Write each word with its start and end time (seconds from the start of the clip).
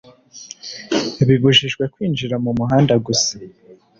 bibujijwe 1.27 1.83
kwinjira 1.93 2.35
mu 2.43 2.51
muhanda 2.59 2.93
gusa 3.05 3.33